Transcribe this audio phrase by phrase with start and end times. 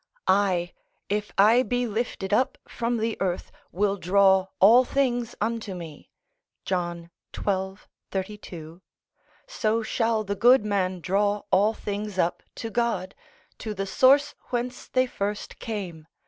[0.25, 0.73] I,
[1.09, 6.09] if I be lifted up from the earth, will draw all things unto me
[6.65, 7.75] (John xii.
[8.09, 8.81] 32).
[9.45, 13.13] So shall the good man draw all things up to God,
[13.59, 16.07] to the source whence they first came.